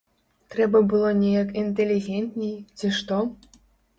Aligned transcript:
Трэба 0.53 0.79
было 0.93 1.09
неяк 1.17 1.51
інтэлігентней, 1.63 2.57
ці 2.79 2.93
што. 3.01 3.21